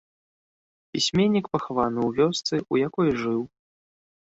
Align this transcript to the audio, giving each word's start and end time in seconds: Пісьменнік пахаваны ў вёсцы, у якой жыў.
Пісьменнік 0.95 1.45
пахаваны 1.57 1.99
ў 2.09 2.23
вёсцы, 2.23 2.53
у 2.73 2.83
якой 2.87 3.09
жыў. 3.23 3.41